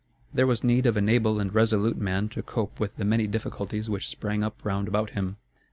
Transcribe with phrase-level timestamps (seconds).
[0.33, 3.87] There was need of an able and resolute man to cope with the many difficulties
[3.87, 5.37] which sprang up round about him.